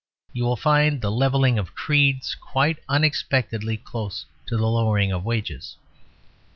You 0.33 0.45
will 0.45 0.55
find 0.55 0.99
the 0.99 1.11
levelling 1.11 1.59
of 1.59 1.75
creeds 1.75 2.33
quite 2.33 2.77
unexpectedly 2.89 3.77
close 3.77 4.25
to 4.47 4.57
the 4.57 4.65
lowering 4.65 5.11
of 5.11 5.23
wages. 5.23 5.75